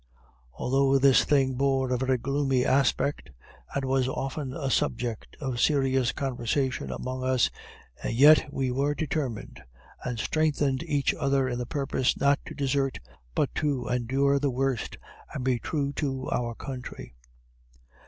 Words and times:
Although 0.53 0.97
this 0.97 1.23
thing 1.23 1.53
bore 1.53 1.91
a 1.93 1.97
very 1.99 2.17
gloomy 2.17 2.65
aspect, 2.65 3.29
and 3.75 3.85
was 3.85 4.07
often 4.07 4.51
a 4.51 4.71
subject 4.71 5.37
of 5.39 5.59
serious 5.59 6.11
conversation 6.11 6.89
among 6.91 7.23
us, 7.23 7.51
yet 8.03 8.47
we 8.51 8.71
were 8.71 8.95
determined, 8.95 9.61
and 10.03 10.17
strengthened 10.17 10.81
each 10.87 11.13
other 11.13 11.47
in 11.47 11.59
the 11.59 11.67
purpose, 11.67 12.17
not 12.17 12.39
to 12.47 12.55
desert, 12.55 12.99
but 13.35 13.53
to 13.53 13.87
endure 13.89 14.39
the 14.39 14.49
worst, 14.49 14.97
and 15.35 15.43
be 15.43 15.59
true 15.59 15.93
to 15.93 16.27
our 16.31 16.55
country. 16.55 17.13